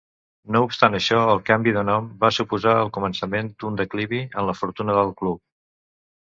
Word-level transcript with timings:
No 0.53 0.59
obstant 0.67 0.95
això, 0.99 1.17
el 1.33 1.41
canvi 1.49 1.73
de 1.75 1.83
nom 1.89 2.07
va 2.23 2.31
suposar 2.37 2.73
el 2.85 2.89
començament 2.97 3.53
d'un 3.65 3.79
declivi 3.83 4.23
en 4.31 4.49
la 4.49 4.57
fortuna 4.63 4.97
del 5.03 5.15
club. 5.23 5.41